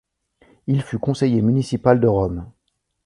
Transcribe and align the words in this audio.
Il 0.65 0.81
fut 0.81 0.97
conseiller 0.97 1.43
municipal 1.43 1.99
de 1.99 2.07
Rome. 2.07 2.51